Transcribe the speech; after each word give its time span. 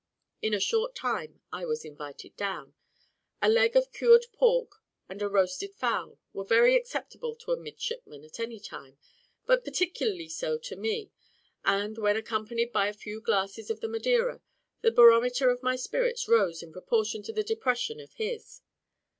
In 0.41 0.55
a 0.55 0.59
short 0.59 0.95
time, 0.95 1.41
I 1.53 1.63
was 1.63 1.85
invited 1.85 2.35
down. 2.35 2.73
A 3.39 3.47
leg 3.47 3.75
of 3.75 3.91
cured 3.91 4.25
pork, 4.33 4.77
and 5.07 5.21
a 5.21 5.27
roasted 5.29 5.75
fowl, 5.75 6.17
were 6.33 6.43
very 6.43 6.75
acceptable 6.75 7.35
to 7.35 7.51
a 7.51 7.55
midshipman 7.57 8.23
at 8.25 8.39
any 8.39 8.59
time, 8.59 8.97
but 9.45 9.63
particularly 9.63 10.27
so 10.27 10.57
to 10.57 10.75
me; 10.75 11.11
and, 11.63 11.99
when 11.99 12.17
accompanied 12.17 12.71
by 12.71 12.87
a 12.87 12.93
few 12.93 13.21
glasses 13.21 13.69
of 13.69 13.79
the 13.79 13.87
Madeira, 13.87 14.41
the 14.81 14.89
barometer 14.89 15.51
of 15.51 15.61
my 15.61 15.75
spirits 15.75 16.27
rose 16.27 16.63
in 16.63 16.73
proportion 16.73 17.21
to 17.21 17.31
the 17.31 17.43
depression 17.43 17.99
of 17.99 18.13
his. 18.13 18.61